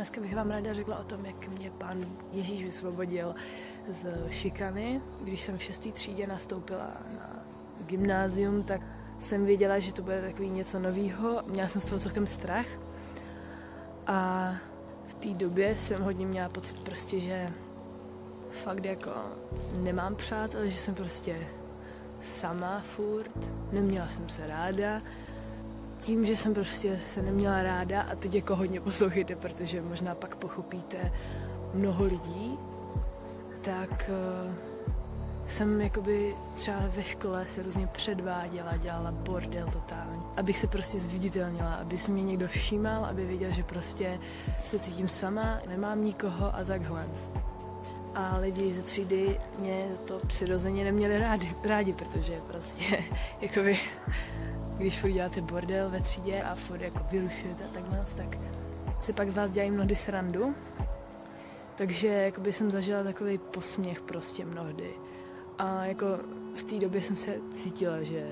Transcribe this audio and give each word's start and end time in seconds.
Dneska 0.00 0.20
bych 0.20 0.34
vám 0.34 0.50
ráda 0.50 0.72
řekla 0.72 0.98
o 0.98 1.04
tom, 1.04 1.26
jak 1.26 1.48
mě 1.48 1.70
pán 1.70 2.06
Ježíš 2.32 2.64
vysvobodil 2.64 3.34
z 3.88 4.30
šikany. 4.30 5.00
Když 5.20 5.40
jsem 5.40 5.58
v 5.58 5.62
šestý 5.62 5.92
třídě 5.92 6.26
nastoupila 6.26 6.92
na 7.18 7.44
gymnázium, 7.86 8.62
tak 8.62 8.80
jsem 9.18 9.46
věděla, 9.46 9.78
že 9.78 9.92
to 9.92 10.02
bude 10.02 10.22
takový 10.22 10.50
něco 10.50 10.78
novýho. 10.78 11.42
Měla 11.46 11.68
jsem 11.68 11.80
z 11.80 11.84
toho 11.84 11.98
celkem 11.98 12.26
strach. 12.26 12.66
A 14.06 14.50
v 15.04 15.14
té 15.14 15.28
době 15.28 15.76
jsem 15.76 16.02
hodně 16.02 16.26
měla 16.26 16.48
pocit 16.48 16.80
prostě, 16.80 17.20
že 17.20 17.48
fakt 18.50 18.84
jako 18.84 19.10
nemám 19.78 20.16
přátel, 20.16 20.68
že 20.68 20.76
jsem 20.76 20.94
prostě 20.94 21.46
sama 22.20 22.80
furt, 22.80 23.50
neměla 23.72 24.08
jsem 24.08 24.28
se 24.28 24.46
ráda 24.46 25.02
tím, 26.06 26.26
že 26.26 26.36
jsem 26.36 26.54
prostě 26.54 27.00
se 27.08 27.22
neměla 27.22 27.62
ráda 27.62 28.02
a 28.02 28.14
teď 28.14 28.34
jako 28.34 28.56
hodně 28.56 28.80
poslouchejte, 28.80 29.36
protože 29.36 29.82
možná 29.82 30.14
pak 30.14 30.36
pochopíte 30.36 31.12
mnoho 31.74 32.04
lidí, 32.04 32.58
tak 33.60 34.10
uh, 34.48 34.54
jsem 35.46 35.80
jakoby 35.80 36.34
třeba 36.54 36.78
ve 36.88 37.02
škole 37.02 37.46
se 37.48 37.62
různě 37.62 37.86
předváděla, 37.86 38.76
dělala 38.76 39.12
bordel 39.12 39.66
totálně, 39.72 40.22
abych 40.36 40.58
se 40.58 40.66
prostě 40.66 40.98
zviditelnila, 40.98 41.74
aby 41.74 41.98
se 41.98 42.10
mě 42.10 42.22
někdo 42.22 42.48
všímal, 42.48 43.04
aby 43.04 43.26
věděl, 43.26 43.52
že 43.52 43.62
prostě 43.62 44.18
se 44.60 44.78
cítím 44.78 45.08
sama, 45.08 45.60
nemám 45.68 46.04
nikoho 46.04 46.54
a 46.54 46.64
takhle. 46.64 47.06
A 48.14 48.36
lidi 48.36 48.72
ze 48.72 48.82
třídy 48.82 49.40
mě 49.58 49.88
to 50.04 50.20
přirozeně 50.26 50.84
neměli 50.84 51.18
rádi, 51.18 51.54
rádi 51.64 51.92
protože 51.92 52.40
prostě 52.46 53.04
jakoby 53.40 53.78
když 54.76 55.00
furt 55.00 55.10
děláte 55.10 55.40
bordel 55.40 55.90
ve 55.90 56.00
třídě 56.00 56.42
a 56.42 56.54
furt 56.54 56.80
jako 56.80 57.00
vyrušujete 57.10 57.64
a 57.64 57.68
takhle, 57.68 58.04
tak 58.16 58.38
si 59.00 59.12
pak 59.12 59.30
z 59.30 59.36
vás 59.36 59.50
dělají 59.50 59.70
mnohdy 59.70 59.96
srandu. 59.96 60.54
Takže 61.76 62.08
jakoby 62.08 62.52
jsem 62.52 62.70
zažila 62.70 63.04
takový 63.04 63.38
posměch 63.38 64.00
prostě 64.00 64.44
mnohdy. 64.44 64.94
A 65.58 65.84
jako 65.84 66.06
v 66.54 66.62
té 66.62 66.78
době 66.78 67.02
jsem 67.02 67.16
se 67.16 67.36
cítila, 67.52 68.02
že 68.02 68.30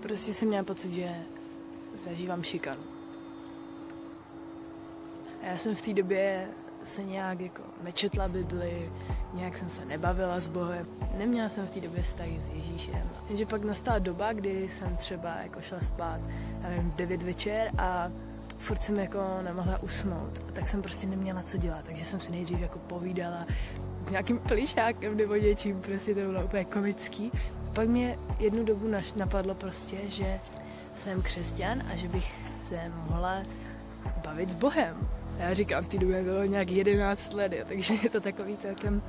prostě 0.00 0.34
jsem 0.34 0.48
měla 0.48 0.64
pocit, 0.64 0.92
že 0.92 1.14
zažívám 1.98 2.42
šikanu. 2.42 2.82
A 5.42 5.46
já 5.46 5.58
jsem 5.58 5.74
v 5.74 5.82
té 5.82 5.92
době 5.92 6.48
se 6.88 7.04
nějak 7.04 7.40
jako 7.40 7.62
nečetla 7.82 8.28
Bibli, 8.28 8.92
nějak 9.34 9.56
jsem 9.56 9.70
se 9.70 9.84
nebavila 9.84 10.40
s 10.40 10.48
Bohem. 10.48 10.86
Neměla 11.18 11.48
jsem 11.48 11.66
v 11.66 11.70
té 11.70 11.80
době 11.80 12.02
vztahy 12.02 12.40
s 12.40 12.48
Ježíšem. 12.48 13.10
Jenže 13.28 13.46
pak 13.46 13.64
nastala 13.64 13.98
doba, 13.98 14.32
kdy 14.32 14.68
jsem 14.68 14.96
třeba 14.96 15.34
jako 15.42 15.60
šla 15.60 15.80
spát, 15.80 16.20
já 16.62 16.68
nevím, 16.68 16.90
v 16.90 16.94
9 16.94 17.22
večer 17.22 17.70
a 17.78 18.10
furt 18.58 18.82
jsem 18.82 18.98
jako 18.98 19.18
nemohla 19.42 19.82
usnout. 19.82 20.42
A 20.48 20.52
tak 20.52 20.68
jsem 20.68 20.82
prostě 20.82 21.06
neměla 21.06 21.42
co 21.42 21.56
dělat, 21.56 21.84
takže 21.84 22.04
jsem 22.04 22.20
si 22.20 22.32
nejdřív 22.32 22.60
jako 22.60 22.78
povídala 22.78 23.46
s 24.06 24.10
nějakým 24.10 24.38
plišákem 24.38 25.16
nebo 25.16 25.34
něčím, 25.34 25.80
prostě 25.80 26.14
to 26.14 26.20
bylo 26.20 26.44
úplně 26.44 26.64
komický. 26.64 27.32
Pak 27.74 27.88
mě 27.88 28.18
jednu 28.38 28.64
dobu 28.64 28.86
napadlo 29.16 29.54
prostě, 29.54 29.96
že 30.06 30.40
jsem 30.94 31.22
křesťan 31.22 31.82
a 31.92 31.96
že 31.96 32.08
bych 32.08 32.34
se 32.68 32.88
mohla 32.88 33.42
bavit 34.24 34.50
s 34.50 34.54
Bohem. 34.54 35.17
Já 35.38 35.54
říkám, 35.54 35.84
v 35.84 35.88
té 35.88 35.98
době 35.98 36.22
bylo 36.22 36.44
nějak 36.44 36.70
11 36.70 37.32
let, 37.32 37.52
jo, 37.52 37.64
takže 37.68 37.94
je 38.02 38.10
to 38.10 38.20
takový 38.20 38.56
celkem 38.56 39.02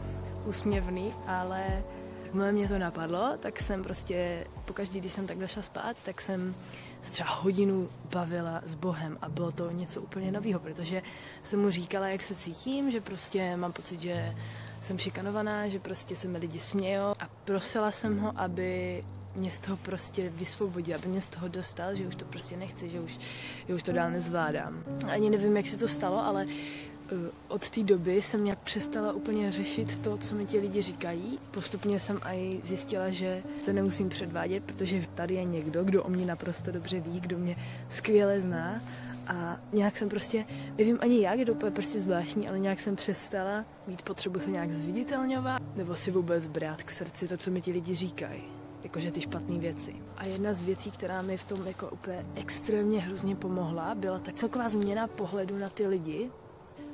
úsměvný, 0.45 1.13
ale 1.27 1.83
jakmile 2.23 2.51
mě 2.51 2.67
to 2.67 2.79
napadlo, 2.79 3.33
tak 3.39 3.59
jsem 3.59 3.83
prostě, 3.83 4.47
pokaždý, 4.65 4.99
když 4.99 5.13
jsem 5.13 5.27
tak 5.27 5.37
došla 5.37 5.61
spát, 5.61 5.97
tak 6.05 6.21
jsem 6.21 6.55
se 7.01 7.11
třeba 7.11 7.29
hodinu 7.29 7.89
bavila 8.11 8.61
s 8.65 8.75
Bohem 8.75 9.17
a 9.21 9.29
bylo 9.29 9.51
to 9.51 9.71
něco 9.71 10.01
úplně 10.01 10.31
nového, 10.31 10.59
protože 10.59 11.01
jsem 11.43 11.61
mu 11.61 11.69
říkala, 11.69 12.07
jak 12.07 12.21
se 12.21 12.35
cítím, 12.35 12.91
že 12.91 13.01
prostě 13.01 13.57
mám 13.57 13.73
pocit, 13.73 14.01
že 14.01 14.35
jsem 14.81 14.97
šikanovaná, 14.97 15.67
že 15.67 15.79
prostě 15.79 16.15
se 16.15 16.27
mi 16.27 16.37
lidi 16.37 16.59
smějou 16.59 17.13
a 17.19 17.29
prosila 17.43 17.91
jsem 17.91 18.19
ho, 18.19 18.33
aby 18.35 19.03
mě 19.39 19.51
z 19.51 19.59
toho 19.59 19.77
prostě 19.77 20.29
vysvobodil, 20.29 20.95
aby 20.95 21.07
mě 21.07 21.21
z 21.21 21.29
toho 21.29 21.47
dostal, 21.47 21.95
že 21.95 22.07
už 22.07 22.15
to 22.15 22.25
prostě 22.25 22.57
nechci, 22.57 22.89
že 22.89 22.99
už, 22.99 23.19
že 23.67 23.73
už 23.73 23.83
to 23.83 23.91
dál 23.91 24.11
nezvládám. 24.11 24.83
Ani 25.07 25.29
nevím, 25.29 25.57
jak 25.57 25.67
se 25.67 25.77
to 25.77 25.87
stalo, 25.87 26.25
ale 26.25 26.45
uh, 26.45 27.17
od 27.47 27.69
té 27.69 27.83
doby 27.83 28.21
jsem 28.21 28.43
nějak 28.43 28.59
přestala 28.59 29.13
úplně 29.13 29.51
řešit 29.51 29.97
to, 29.97 30.17
co 30.17 30.35
mi 30.35 30.45
ti 30.45 30.59
lidi 30.59 30.81
říkají. 30.81 31.39
Postupně 31.51 31.99
jsem 31.99 32.19
i 32.23 32.59
zjistila, 32.63 33.09
že 33.09 33.43
se 33.61 33.73
nemusím 33.73 34.09
předvádět, 34.09 34.63
protože 34.63 35.07
tady 35.15 35.33
je 35.33 35.43
někdo, 35.43 35.83
kdo 35.83 36.03
o 36.03 36.09
mě 36.09 36.25
naprosto 36.25 36.71
dobře 36.71 36.99
ví, 36.99 37.19
kdo 37.19 37.37
mě 37.37 37.55
skvěle 37.89 38.41
zná 38.41 38.81
a 39.27 39.59
nějak 39.73 39.97
jsem 39.97 40.09
prostě, 40.09 40.45
nevím 40.77 40.97
ani 41.01 41.21
jak, 41.21 41.39
je 41.39 41.45
to 41.45 41.51
úplně 41.51 41.71
prostě 41.71 41.99
zvláštní, 41.99 42.49
ale 42.49 42.59
nějak 42.59 42.81
jsem 42.81 42.95
přestala 42.95 43.65
mít 43.87 44.01
potřebu 44.01 44.39
se 44.39 44.49
nějak 44.49 44.71
zviditelňovat 44.71 45.61
nebo 45.75 45.95
si 45.95 46.11
vůbec 46.11 46.47
brát 46.47 46.83
k 46.83 46.91
srdci 46.91 47.27
to, 47.27 47.37
co 47.37 47.51
mi 47.51 47.61
ti 47.61 47.71
lidi 47.71 47.95
říkají 47.95 48.59
jakože 48.83 49.11
ty 49.11 49.21
špatné 49.21 49.59
věci. 49.59 49.95
A 50.17 50.25
jedna 50.25 50.53
z 50.53 50.61
věcí, 50.61 50.91
která 50.91 51.21
mi 51.21 51.37
v 51.37 51.43
tom 51.43 51.67
jako 51.67 51.89
úplně 51.89 52.25
extrémně 52.35 52.99
hrozně 52.99 53.35
pomohla, 53.35 53.95
byla 53.95 54.19
tak 54.19 54.35
celková 54.35 54.69
změna 54.69 55.07
pohledu 55.07 55.57
na 55.57 55.69
ty 55.69 55.87
lidi. 55.87 56.31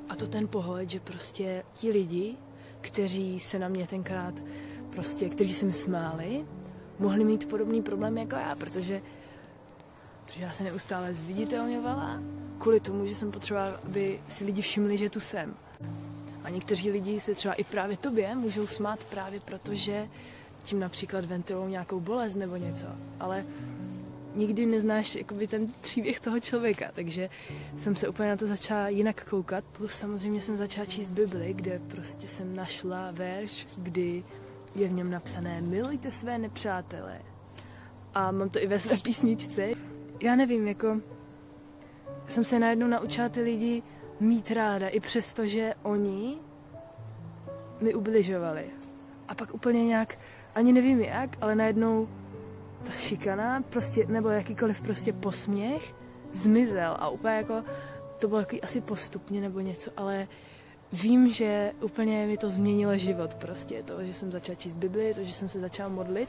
A 0.08 0.16
to 0.16 0.26
ten 0.26 0.48
pohled, 0.48 0.90
že 0.90 1.00
prostě 1.00 1.64
ti 1.72 1.90
lidi, 1.90 2.36
kteří 2.80 3.40
se 3.40 3.58
na 3.58 3.68
mě 3.68 3.86
tenkrát 3.86 4.34
prostě, 4.90 5.28
kteří 5.28 5.52
se 5.52 5.66
mi 5.66 5.72
smáli, 5.72 6.46
mohli 6.98 7.24
mít 7.24 7.48
podobný 7.48 7.82
problém 7.82 8.18
jako 8.18 8.36
já, 8.36 8.54
protože, 8.54 9.02
protože 10.26 10.40
já 10.40 10.50
se 10.50 10.64
neustále 10.64 11.14
zviditelňovala 11.14 12.20
kvůli 12.58 12.80
tomu, 12.80 13.06
že 13.06 13.16
jsem 13.16 13.30
potřebovala, 13.30 13.80
aby 13.84 14.20
si 14.28 14.44
lidi 14.44 14.62
všimli, 14.62 14.98
že 14.98 15.10
tu 15.10 15.20
jsem. 15.20 15.54
A 16.44 16.50
někteří 16.50 16.90
lidi 16.90 17.20
se 17.20 17.34
třeba 17.34 17.54
i 17.54 17.64
právě 17.64 17.96
tobě 17.96 18.34
můžou 18.34 18.66
smát 18.66 19.04
právě 19.04 19.40
proto, 19.40 19.74
že 19.74 20.08
tím 20.66 20.80
například 20.80 21.24
ventilou 21.24 21.68
nějakou 21.68 22.00
bolest 22.00 22.34
nebo 22.34 22.56
něco, 22.56 22.86
ale 23.20 23.44
nikdy 24.34 24.66
neznáš 24.66 25.14
jakoby 25.14 25.46
ten 25.46 25.72
příběh 25.80 26.20
toho 26.20 26.40
člověka, 26.40 26.90
takže 26.94 27.30
jsem 27.76 27.96
se 27.96 28.08
úplně 28.08 28.28
na 28.28 28.36
to 28.36 28.46
začala 28.46 28.88
jinak 28.88 29.24
koukat. 29.30 29.64
Plus 29.76 29.92
samozřejmě 29.92 30.42
jsem 30.42 30.56
začala 30.56 30.86
číst 30.86 31.08
Bibli, 31.08 31.54
kde 31.54 31.78
prostě 31.78 32.28
jsem 32.28 32.56
našla 32.56 33.10
verš, 33.10 33.66
kdy 33.78 34.24
je 34.74 34.88
v 34.88 34.92
něm 34.92 35.10
napsané 35.10 35.60
milujte 35.60 36.10
své 36.10 36.38
nepřátele. 36.38 37.20
A 38.14 38.30
mám 38.30 38.48
to 38.48 38.62
i 38.62 38.66
ve 38.66 38.80
své 38.80 38.96
písničce. 38.96 39.68
Já 40.22 40.36
nevím, 40.36 40.68
jako 40.68 41.00
jsem 42.26 42.44
se 42.44 42.58
najednou 42.58 42.86
naučila 42.86 43.28
ty 43.28 43.40
lidi 43.40 43.82
mít 44.20 44.50
ráda, 44.50 44.88
i 44.88 45.00
přesto, 45.00 45.46
že 45.46 45.74
oni 45.82 46.38
mi 47.80 47.94
ubližovali. 47.94 48.64
A 49.28 49.34
pak 49.34 49.54
úplně 49.54 49.84
nějak 49.84 50.18
ani 50.56 50.72
nevím 50.72 51.00
jak, 51.00 51.36
ale 51.40 51.54
najednou 51.54 52.08
ta 52.82 52.92
šikana, 52.92 53.62
prostě, 53.62 54.06
nebo 54.08 54.28
jakýkoliv 54.28 54.80
prostě 54.80 55.12
posměch, 55.12 55.94
zmizel 56.32 56.96
a 56.98 57.08
úplně 57.08 57.34
jako, 57.34 57.62
to 58.18 58.28
bylo 58.28 58.40
takový 58.40 58.62
asi 58.62 58.80
postupně 58.80 59.40
nebo 59.40 59.60
něco, 59.60 59.90
ale 59.96 60.28
vím, 60.92 61.32
že 61.32 61.72
úplně 61.82 62.26
mi 62.26 62.36
to 62.36 62.50
změnilo 62.50 62.98
život 62.98 63.34
prostě, 63.34 63.82
to, 63.82 64.04
že 64.04 64.14
jsem 64.14 64.32
začala 64.32 64.56
číst 64.56 64.74
Bibli, 64.74 65.14
to, 65.14 65.24
že 65.24 65.32
jsem 65.32 65.48
se 65.48 65.60
začala 65.60 65.88
modlit, 65.88 66.28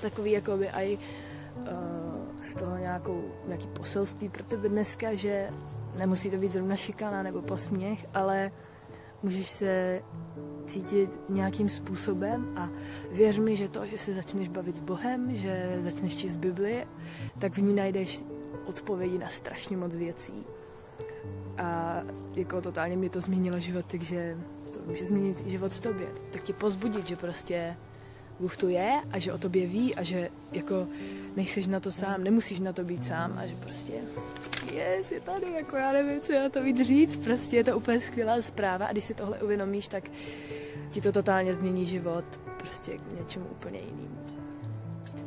takový 0.00 0.30
jako 0.30 0.56
by 0.56 0.68
i 0.68 0.98
uh, 0.98 2.42
z 2.42 2.54
toho 2.54 2.76
nějakou, 2.76 3.24
nějaký 3.46 3.66
poselství 3.66 4.28
pro 4.28 4.44
tebe 4.44 4.68
dneska, 4.68 5.14
že 5.14 5.50
nemusí 5.98 6.30
to 6.30 6.36
být 6.36 6.52
zrovna 6.52 6.76
šikana 6.76 7.22
nebo 7.22 7.42
posměch, 7.42 8.06
ale 8.14 8.50
můžeš 9.22 9.50
se 9.50 10.02
cítit 10.66 11.20
nějakým 11.28 11.68
způsobem 11.68 12.54
a 12.56 12.68
věř 13.10 13.38
mi, 13.38 13.56
že 13.56 13.68
to, 13.68 13.86
že 13.86 13.98
se 13.98 14.14
začneš 14.14 14.48
bavit 14.48 14.76
s 14.76 14.80
Bohem, 14.80 15.36
že 15.36 15.78
začneš 15.80 16.16
číst 16.16 16.36
Bibli, 16.36 16.86
tak 17.38 17.56
v 17.56 17.62
ní 17.62 17.74
najdeš 17.74 18.22
odpovědi 18.66 19.18
na 19.18 19.28
strašně 19.28 19.76
moc 19.76 19.96
věcí. 19.96 20.46
A 21.58 21.96
jako 22.34 22.60
totálně 22.60 22.96
mi 22.96 23.08
to 23.10 23.20
změnilo 23.20 23.58
život, 23.60 23.86
takže 23.86 24.36
to 24.72 24.80
může 24.86 25.06
změnit 25.06 25.42
i 25.46 25.50
život 25.50 25.80
tobě. 25.80 26.06
Tak 26.32 26.42
tě 26.42 26.52
pozbudit, 26.52 27.08
že 27.08 27.16
prostě 27.16 27.76
Bůh 28.42 28.56
tu 28.56 28.68
je 28.68 29.00
a 29.10 29.18
že 29.18 29.32
o 29.32 29.38
tobě 29.38 29.66
ví 29.66 29.94
a 29.94 30.02
že 30.02 30.28
jako 30.52 30.86
nejseš 31.36 31.66
na 31.66 31.80
to 31.80 31.90
sám, 31.92 32.24
nemusíš 32.24 32.60
na 32.60 32.72
to 32.72 32.84
být 32.84 33.04
sám 33.04 33.38
a 33.38 33.46
že 33.46 33.54
prostě 33.54 33.92
yes, 34.72 35.12
je 35.12 35.20
tady, 35.20 35.46
jako 35.52 35.76
já 35.76 35.92
nevím, 35.92 36.20
co 36.20 36.32
já 36.32 36.48
to 36.48 36.62
víc 36.62 36.80
říct, 36.80 37.16
prostě 37.16 37.56
je 37.56 37.64
to 37.64 37.76
úplně 37.76 38.00
skvělá 38.00 38.42
zpráva 38.42 38.86
a 38.86 38.92
když 38.92 39.04
si 39.04 39.14
tohle 39.14 39.38
uvědomíš, 39.42 39.88
tak 39.88 40.10
ti 40.90 41.00
to 41.00 41.12
totálně 41.12 41.54
změní 41.54 41.86
život 41.86 42.24
prostě 42.58 42.92
k 42.98 43.20
něčemu 43.20 43.46
úplně 43.46 43.78
jinému. 43.78 44.18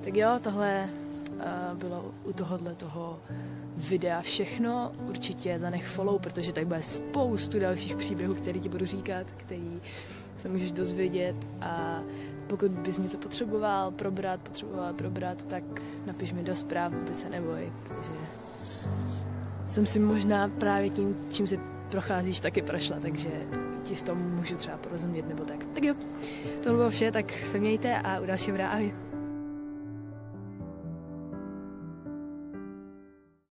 Tak 0.03 0.15
jo, 0.15 0.29
tohle 0.43 0.89
uh, 1.29 1.77
bylo 1.77 2.11
u 2.23 2.33
tohohle 2.33 2.75
toho 2.75 3.19
videa 3.77 4.21
všechno. 4.21 4.91
Určitě 5.07 5.59
zanech 5.59 5.87
follow, 5.87 6.19
protože 6.19 6.53
tady 6.53 6.65
bude 6.65 6.83
spoustu 6.83 7.59
dalších 7.59 7.95
příběhů, 7.95 8.35
které 8.35 8.59
ti 8.59 8.69
budu 8.69 8.85
říkat, 8.85 9.27
který 9.37 9.81
se 10.37 10.49
můžeš 10.49 10.71
dozvědět 10.71 11.35
a 11.61 12.01
pokud 12.47 12.71
bys 12.71 12.97
něco 12.97 13.17
potřeboval 13.17 13.91
probrat, 13.91 14.41
potřeboval 14.41 14.93
probrat, 14.93 15.43
tak 15.43 15.63
napiš 16.05 16.33
mi 16.33 16.43
do 16.43 16.55
zpráv, 16.55 16.93
vůbec 16.93 17.19
se 17.19 17.29
neboj. 17.29 17.71
Takže 17.87 18.11
jsem 19.67 19.85
si 19.85 19.99
možná 19.99 20.47
právě 20.47 20.89
tím, 20.89 21.15
čím 21.31 21.47
se 21.47 21.57
procházíš, 21.91 22.39
taky 22.39 22.61
prošla, 22.61 22.99
takže 22.99 23.29
ti 23.83 23.95
s 23.95 24.03
tom 24.03 24.17
můžu 24.17 24.55
třeba 24.55 24.77
porozumět 24.77 25.27
nebo 25.27 25.45
tak. 25.45 25.65
Tak 25.73 25.83
jo, 25.83 25.95
to 26.63 26.73
bylo 26.73 26.89
vše, 26.89 27.11
tak 27.11 27.31
se 27.31 27.59
mějte 27.59 27.97
a 27.97 28.19
u 28.19 28.25
dalšího 28.25 28.57
ahoj. 28.61 28.93